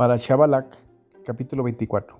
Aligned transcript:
Para 0.00 0.16
Shabalak, 0.16 0.78
capítulo 1.26 1.62
24. 1.62 2.18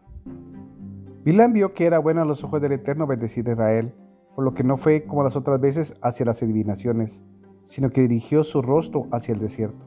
Bilam 1.24 1.54
vio 1.54 1.70
que 1.70 1.86
era 1.86 1.98
bueno 1.98 2.20
a 2.20 2.26
los 2.26 2.44
ojos 2.44 2.60
del 2.60 2.72
Eterno 2.72 3.06
bendecir 3.06 3.48
a 3.48 3.52
Israel, 3.52 3.94
por 4.34 4.44
lo 4.44 4.52
que 4.52 4.64
no 4.64 4.76
fue 4.76 5.06
como 5.06 5.22
las 5.22 5.34
otras 5.34 5.58
veces 5.62 5.96
hacia 6.02 6.26
las 6.26 6.42
adivinaciones, 6.42 7.24
sino 7.62 7.88
que 7.88 8.02
dirigió 8.02 8.44
su 8.44 8.60
rostro 8.60 9.06
hacia 9.12 9.32
el 9.32 9.40
desierto. 9.40 9.86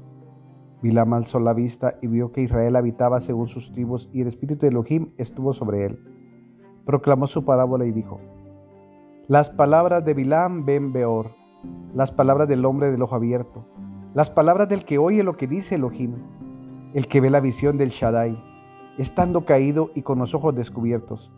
Bilam 0.81 1.13
alzó 1.13 1.39
la 1.39 1.53
vista 1.53 1.99
y 2.01 2.07
vio 2.07 2.31
que 2.31 2.41
Israel 2.41 2.77
habitaba 2.77 3.21
según 3.21 3.45
sus 3.45 3.71
tribus 3.71 4.09
y 4.11 4.21
el 4.21 4.27
espíritu 4.27 4.61
de 4.61 4.69
Elohim 4.69 5.13
estuvo 5.19 5.53
sobre 5.53 5.85
él. 5.85 5.99
Proclamó 6.85 7.27
su 7.27 7.45
parábola 7.45 7.85
y 7.85 7.91
dijo, 7.91 8.19
Las 9.27 9.51
palabras 9.51 10.03
de 10.03 10.15
Bilam 10.15 10.65
ven 10.65 10.93
Beor, 10.93 11.35
las 11.93 12.11
palabras 12.11 12.47
del 12.47 12.65
hombre 12.65 12.89
del 12.89 13.03
ojo 13.03 13.13
abierto, 13.13 13.67
las 14.15 14.31
palabras 14.31 14.67
del 14.67 14.83
que 14.83 14.97
oye 14.97 15.21
lo 15.23 15.37
que 15.37 15.45
dice 15.45 15.75
Elohim 15.75 16.15
el 16.93 17.07
que 17.07 17.21
ve 17.21 17.29
la 17.29 17.39
visión 17.39 17.77
del 17.77 17.89
Shaddai, 17.89 18.41
estando 18.97 19.45
caído 19.45 19.89
y 19.95 20.03
con 20.03 20.19
los 20.19 20.35
ojos 20.35 20.55
descubiertos. 20.55 21.33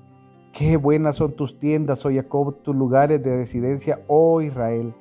Qué 0.51 0.77
buenas 0.77 1.17
son 1.17 1.33
tus 1.33 1.59
tiendas, 1.59 2.05
oh 2.05 2.11
Jacob, 2.13 2.57
tus 2.61 2.75
lugares 2.75 3.21
de 3.23 3.37
residencia, 3.37 4.01
oh 4.07 4.41
Israel, 4.41 4.93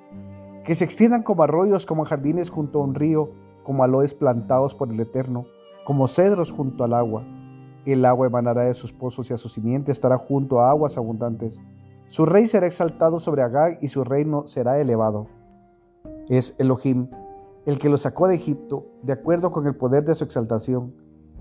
que 0.64 0.74
se 0.74 0.84
extiendan 0.84 1.22
como 1.22 1.42
arroyos, 1.42 1.86
como 1.86 2.04
jardines 2.04 2.50
junto 2.50 2.80
a 2.80 2.84
un 2.84 2.94
río, 2.94 3.30
como 3.62 3.84
aloes 3.84 4.14
plantados 4.14 4.74
por 4.74 4.90
el 4.92 5.00
Eterno, 5.00 5.46
como 5.84 6.08
cedros 6.08 6.50
junto 6.50 6.84
al 6.84 6.94
agua. 6.94 7.24
El 7.84 8.04
agua 8.04 8.26
emanará 8.26 8.62
de 8.62 8.74
sus 8.74 8.92
pozos 8.92 9.30
y 9.30 9.34
a 9.34 9.36
su 9.36 9.48
simiente 9.48 9.92
estará 9.92 10.16
junto 10.18 10.60
a 10.60 10.70
aguas 10.70 10.96
abundantes. 10.96 11.60
Su 12.06 12.26
rey 12.26 12.46
será 12.46 12.66
exaltado 12.66 13.18
sobre 13.18 13.42
Agag 13.42 13.78
y 13.80 13.88
su 13.88 14.04
reino 14.04 14.46
será 14.46 14.80
elevado. 14.80 15.26
Es 16.28 16.54
Elohim 16.58 17.08
el 17.66 17.78
que 17.78 17.88
lo 17.88 17.96
sacó 17.96 18.28
de 18.28 18.34
Egipto, 18.34 18.86
de 19.02 19.12
acuerdo 19.12 19.50
con 19.50 19.66
el 19.66 19.74
poder 19.74 20.04
de 20.04 20.14
su 20.14 20.24
exaltación. 20.24 20.94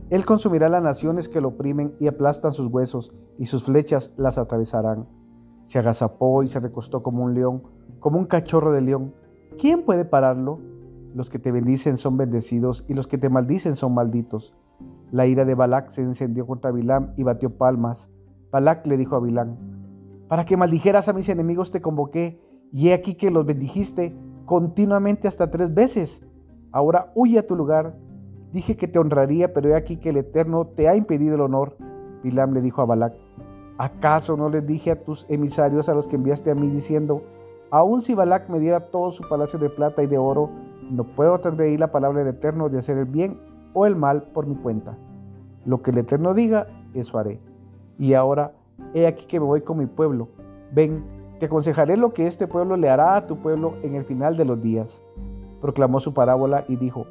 Él 0.09 0.25
consumirá 0.25 0.70
las 0.70 0.84
naciones 0.84 1.28
que 1.28 1.42
lo 1.42 1.50
oprimen 1.50 1.95
y 2.00 2.08
aplastan 2.08 2.52
sus 2.52 2.67
huesos, 2.67 3.14
y 3.38 3.45
sus 3.47 3.66
flechas 3.66 4.14
las 4.16 4.38
atravesarán. 4.38 5.08
Se 5.62 5.80
agazapó 5.80 6.44
y 6.44 6.47
se 6.47 6.59
recostó 6.59 7.03
como 7.03 7.23
un 7.23 7.34
león, 7.34 7.64
como 8.00 8.20
un 8.20 8.25
cachorro 8.25 8.72
de 8.72 8.81
león. 8.81 9.14
¿Quién 9.58 9.84
puede 9.84 10.06
pararlo? 10.06 10.59
Los 11.14 11.30
que 11.30 11.39
te 11.39 11.52
bendicen 11.52 11.97
son 11.97 12.17
bendecidos, 12.17 12.86
y 12.88 12.94
los 12.94 13.08
que 13.08 13.17
te 13.17 13.30
maldicen 13.30 13.75
son 13.75 13.94
malditos. 13.94 14.53
La 15.12 15.28
ira 15.28 15.45
de 15.45 15.56
Balac 15.56 15.90
se 15.90 16.02
encendió 16.02 16.47
contra 16.47 16.72
Bilam 16.72 17.14
y 17.16 17.23
batió 17.23 17.58
palmas. 17.58 18.09
Balac 18.52 18.86
le 18.88 18.97
dijo 18.97 19.16
a 19.16 19.19
Bilam, 19.19 19.58
Para 20.28 20.45
que 20.45 20.58
maldijeras 20.58 21.08
a 21.08 21.14
mis 21.14 21.30
enemigos 21.30 21.72
te 21.72 21.81
convoqué, 21.81 22.42
y 22.72 22.90
he 22.90 22.94
aquí 22.94 23.16
que 23.16 23.30
los 23.30 23.45
bendijiste, 23.45 24.16
continuamente 24.45 25.27
hasta 25.27 25.49
tres 25.52 25.73
veces. 25.73 26.23
Ahora 26.72 27.11
huye 27.16 27.39
a 27.39 27.47
tu 27.47 27.55
lugar. 27.55 27.95
Dije 28.52 28.75
que 28.75 28.88
te 28.88 29.00
honraría, 29.00 29.53
pero 29.53 29.69
he 29.69 29.75
aquí 29.75 29.97
que 29.97 30.09
el 30.09 30.17
Eterno 30.17 30.67
te 30.67 30.88
ha 30.88 30.95
impedido 30.95 31.35
el 31.35 31.41
honor. 31.41 31.75
Bilam 32.23 32.53
le 32.53 32.61
dijo 32.61 32.81
a 32.81 32.85
Balac, 32.85 33.13
¿acaso 33.77 34.38
no 34.38 34.50
les 34.50 34.66
dije 34.66 34.91
a 34.91 35.03
tus 35.03 35.25
emisarios 35.30 35.89
a 35.89 35.94
los 35.94 36.08
que 36.08 36.16
enviaste 36.16 36.52
a 36.52 36.55
mí 36.55 36.69
diciendo, 36.69 37.23
aun 37.72 38.02
si 38.02 38.13
Balac 38.13 38.50
me 38.50 38.59
diera 38.59 38.91
todo 38.91 39.11
su 39.11 39.27
palacio 39.27 39.59
de 39.59 39.69
plata 39.69 40.03
y 40.03 40.08
de 40.08 40.17
oro, 40.17 40.50
no 40.89 41.03
puedo 41.03 41.39
transgredir 41.39 41.80
la 41.80 41.91
palabra 41.91 42.19
del 42.19 42.35
Eterno 42.35 42.69
de 42.69 42.78
hacer 42.78 42.97
el 42.97 43.05
bien 43.05 43.39
o 43.73 43.85
el 43.85 43.95
mal 43.95 44.23
por 44.33 44.45
mi 44.45 44.55
cuenta? 44.55 44.97
Lo 45.66 45.81
que 45.81 45.91
el 45.91 45.97
Eterno 45.97 46.33
diga, 46.33 46.67
eso 46.94 47.17
haré. 47.17 47.39
Y 47.97 48.13
ahora, 48.13 48.53
he 48.94 49.07
aquí 49.07 49.25
que 49.25 49.39
me 49.39 49.45
voy 49.45 49.61
con 49.61 49.78
mi 49.78 49.85
pueblo. 49.85 50.30
Ven, 50.72 51.03
te 51.39 51.48
aconsejaré 51.48 51.98
lo 51.98 52.14
que 52.14 52.28
este 52.28 52.48
pueblo 52.48 52.78
le 52.78 52.89
hará 52.89 53.16
a 53.16 53.28
tu 53.28 53.38
pueblo 53.38 53.76
en 53.81 53.95
el 53.95 54.06
final 54.06 54.38
de 54.38 54.45
los 54.45 54.62
días. 54.62 55.03
Proclamó 55.62 56.00
su 56.00 56.14
parábola 56.14 56.66
y 56.67 56.75
dijo, 56.75 57.06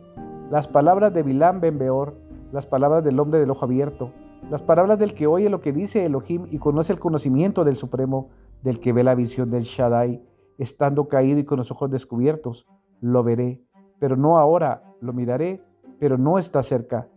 las 0.51 0.69
palabras 0.69 1.13
de 1.13 1.23
Bilam 1.23 1.61
ben 1.61 1.79
Beor, 1.79 2.15
las 2.53 2.67
palabras 2.67 3.03
del 3.03 3.19
hombre 3.19 3.41
del 3.41 3.51
ojo 3.51 3.65
abierto, 3.65 4.13
las 4.51 4.63
palabras 4.63 4.99
del 4.99 5.15
que 5.15 5.27
oye 5.27 5.49
lo 5.49 5.61
que 5.61 5.73
dice 5.73 6.05
Elohim 6.05 6.47
y 6.51 6.59
conoce 6.59 6.93
el 6.93 7.01
conocimiento 7.01 7.65
del 7.65 7.77
Supremo, 7.77 8.29
del 8.63 8.81
que 8.81 8.93
ve 8.93 9.03
la 9.03 9.15
visión 9.15 9.51
del 9.51 9.63
Shaddai, 9.63 10.23
estando 10.59 11.09
caído 11.09 11.39
y 11.39 11.45
con 11.45 11.59
los 11.59 11.71
ojos 11.71 11.91
descubiertos, 11.91 12.67
lo 13.01 13.23
veré, 13.23 13.65
pero 13.99 14.17
no 14.17 14.39
ahora, 14.39 14.83
lo 15.01 15.13
miraré, 15.13 15.63
pero 15.99 16.19
no 16.19 16.39
está 16.39 16.63
cerca. 16.63 17.09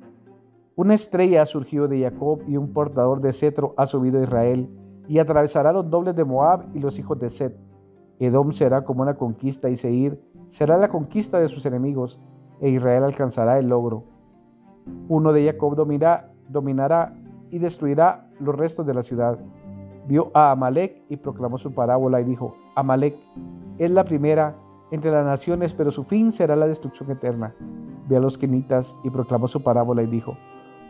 Una 0.76 0.94
estrella 0.94 1.42
ha 1.42 1.46
surgido 1.46 1.88
de 1.88 2.02
Jacob 2.02 2.42
y 2.48 2.58
un 2.58 2.74
portador 2.74 3.22
de 3.22 3.34
cetro 3.34 3.74
ha 3.78 3.86
subido 3.86 4.20
a 4.20 4.24
Israel 4.24 4.70
y 5.08 5.20
atravesará 5.20 5.72
los 5.72 5.90
dobles 5.90 6.16
de 6.16 6.24
Moab 6.24 6.66
y 6.74 6.80
los 6.80 7.00
hijos 7.00 7.20
de 7.20 7.30
Set. 7.30 7.58
Edom 8.20 8.52
será 8.52 8.84
como 8.84 9.02
una 9.02 9.16
conquista 9.16 9.70
y 9.70 9.76
Seir 9.76 10.20
será 10.48 10.78
la 10.78 10.88
conquista 10.88 11.40
de 11.40 11.48
sus 11.48 11.66
enemigos, 11.66 12.20
e 12.62 12.70
Israel 12.70 13.04
alcanzará 13.04 13.60
el 13.60 13.68
logro. 13.68 14.04
Uno 15.10 15.34
de 15.34 15.46
Jacob 15.46 15.76
dominará, 15.76 17.14
y 17.50 17.60
destruirá 17.60 18.28
los 18.40 18.56
restos 18.56 18.86
de 18.86 18.94
la 18.94 19.04
ciudad. 19.04 19.40
Vio 20.08 20.32
a 20.34 20.52
Amalek 20.52 21.04
y 21.10 21.18
proclamó 21.18 21.58
su 21.58 21.74
parábola 21.74 22.22
y 22.22 22.24
dijo, 22.24 22.56
Amalek 22.76 23.16
es 23.78 23.92
la 23.92 24.04
primera 24.04 24.56
entre 24.92 25.12
las 25.12 25.26
naciones, 25.26 25.74
pero 25.74 25.92
su 25.92 26.04
fin 26.04 26.32
será 26.32 26.56
la 26.56 26.68
destrucción 26.68 27.10
eterna. 27.12 27.56
Vio 28.08 28.18
a 28.18 28.22
los 28.22 28.38
quenitas 28.38 28.96
y 29.04 29.10
proclamó 29.10 29.48
su 29.48 29.64
parábola 29.64 30.04
y 30.04 30.08
dijo, 30.08 30.38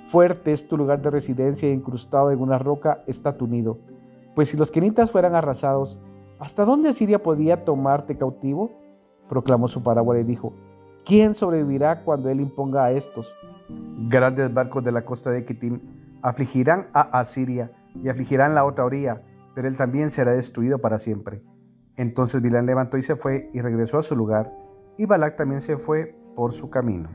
Fuerte 0.02 0.52
es 0.52 0.68
tu 0.68 0.78
lugar 0.78 1.02
de 1.02 1.10
residencia 1.10 1.70
y 1.70 1.74
incrustado 1.74 2.32
en 2.32 2.40
una 2.40 2.58
roca 2.58 3.04
está 3.08 3.38
tu 3.38 3.48
nido. 3.48 3.80
Pues 4.36 4.50
si 4.50 4.58
los 4.58 4.70
quenitas 4.70 5.12
fueran 5.12 5.34
arrasados, 5.34 5.98
¿hasta 6.40 6.66
dónde 6.66 6.90
Asiria 6.90 7.24
podía 7.24 7.64
tomarte 7.64 8.18
cautivo? 8.18 8.72
Proclamó 9.30 9.70
su 9.70 9.82
parábola 9.82 10.20
y 10.20 10.26
dijo, 10.26 10.54
¿quién 11.06 11.34
sobrevivirá 11.34 12.04
cuando 12.04 12.30
él 12.30 12.42
imponga 12.42 12.84
a 12.84 12.92
estos? 12.92 13.34
Grandes 14.10 14.54
barcos 14.54 14.84
de 14.84 14.92
la 14.92 15.06
costa 15.06 15.32
de 15.32 15.46
Kitim 15.46 15.80
afligirán 16.22 16.90
a 16.94 17.20
Asiria 17.20 17.72
y 18.04 18.10
afligirán 18.10 18.56
la 18.56 18.66
otra 18.66 18.84
orilla, 18.84 19.22
pero 19.56 19.70
él 19.70 19.78
también 19.78 20.12
será 20.12 20.34
destruido 20.34 20.80
para 20.80 21.00
siempre. 21.00 21.42
Entonces 21.96 22.42
Bilán 22.42 22.66
levantó 22.66 22.98
y 22.98 23.04
se 23.04 23.16
fue 23.16 23.50
y 23.54 23.62
regresó 23.62 23.98
a 23.98 24.04
su 24.04 24.16
lugar, 24.18 24.52
y 24.98 25.06
Balac 25.06 25.38
también 25.38 25.62
se 25.62 25.78
fue 25.78 26.16
por 26.36 26.52
su 26.52 26.70
camino. 26.70 27.10